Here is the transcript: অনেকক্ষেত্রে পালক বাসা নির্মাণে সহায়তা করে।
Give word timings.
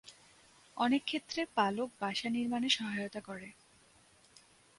অনেকক্ষেত্রে 0.77 1.41
পালক 1.55 1.89
বাসা 1.99 2.27
নির্মাণে 2.29 2.69
সহায়তা 2.69 3.21
করে। 3.21 3.49